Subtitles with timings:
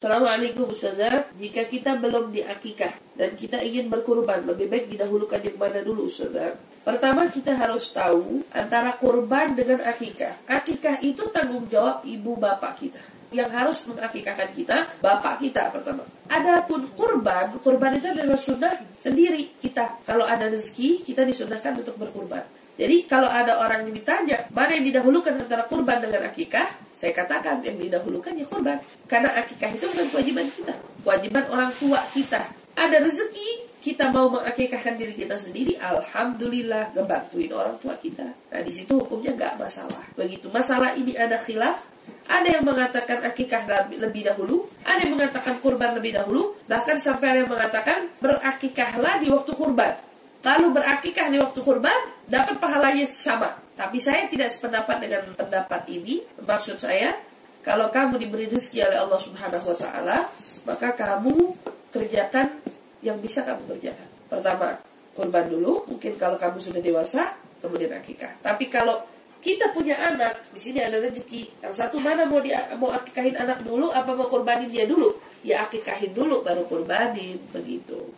[0.00, 1.28] Assalamualaikum Ustazah.
[1.36, 6.56] Jika kita belum diakikah Dan kita ingin berkurban Lebih baik didahulukan yang mana dulu Ustazah.
[6.80, 10.48] Pertama kita harus tahu Antara kurban dengan akikah.
[10.48, 12.96] Akikah itu tanggung jawab ibu bapak kita.
[13.28, 16.08] Yang harus mengakikahkan kita Bapak kita pertama.
[16.32, 20.00] Adapun kurban Kurban itu adalah sunnah sendiri kita.
[20.08, 22.40] Kalau ada rezeki kita disunahkan untuk berkurban.
[22.80, 27.64] Jadi kalau ada orang yang ditanya mana yang didahulukan antara kurban dengan akikah, saya katakan
[27.64, 28.76] yang didahulukan ya kurban.
[29.08, 32.44] Karena akikah itu bukan kewajiban kita, kewajiban orang tua kita.
[32.76, 38.28] Ada rezeki, kita mau mengakikahkan diri kita sendiri, alhamdulillah ngebantuin orang tua kita.
[38.28, 40.04] Nah di situ hukumnya nggak masalah.
[40.12, 41.88] Begitu masalah ini ada khilaf,
[42.28, 47.38] ada yang mengatakan akikah lebih dahulu, ada yang mengatakan kurban lebih dahulu, bahkan sampai ada
[47.48, 49.96] yang mengatakan berakikahlah di waktu kurban.
[50.44, 53.50] Kalau berakikah di waktu kurban, dapat pahalanya sama.
[53.74, 56.22] Tapi saya tidak sependapat dengan pendapat ini.
[56.38, 57.12] Maksud saya,
[57.60, 60.18] kalau kamu diberi rezeki oleh Allah Subhanahu wa taala,
[60.64, 61.34] maka kamu
[61.90, 62.62] kerjakan
[63.02, 64.08] yang bisa kamu kerjakan.
[64.30, 64.78] Pertama,
[65.18, 68.38] kurban dulu, mungkin kalau kamu sudah dewasa, kemudian akikah.
[68.40, 69.02] Tapi kalau
[69.40, 71.64] kita punya anak, di sini ada rezeki.
[71.64, 75.16] Yang satu mana mau dia mau akikahin anak dulu apa mau kurbanin dia dulu?
[75.40, 78.12] Ya akikahin dulu baru kurbanin begitu.